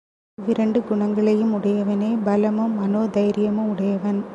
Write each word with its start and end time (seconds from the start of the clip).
இவ்விரண்டு 0.37 0.79
குணங்களையும் 0.83 1.53
உடையவனே 1.53 2.17
பலமும் 2.23 2.77
மனோதைரியமும் 2.79 3.69
உடையவன். 3.69 4.21